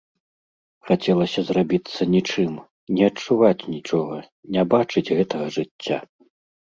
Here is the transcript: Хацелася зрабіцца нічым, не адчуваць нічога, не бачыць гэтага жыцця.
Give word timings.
Хацелася 0.87 1.39
зрабіцца 1.49 2.01
нічым, 2.15 2.57
не 2.95 3.03
адчуваць 3.11 3.67
нічога, 3.77 4.17
не 4.57 4.63
бачыць 4.75 5.09
гэтага 5.19 5.45
жыцця. 5.59 5.97